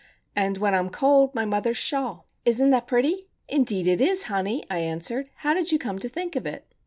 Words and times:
And 0.35 0.57
when 0.57 0.73
I'm 0.73 0.89
cold 0.89 1.35
my 1.35 1.45
mother's 1.45 1.77
shawl." 1.77 2.25
"Isn't 2.43 2.71
that 2.71 2.87
pretty?" 2.87 3.27
"Indeed 3.47 3.85
it 3.85 4.01
is, 4.01 4.23
honey," 4.23 4.63
I 4.67 4.79
answered. 4.79 5.29
"How 5.35 5.53
did 5.53 5.71
you 5.71 5.77
come 5.77 5.99
to 5.99 6.09
think 6.09 6.35
of 6.35 6.47
it?" 6.47 6.65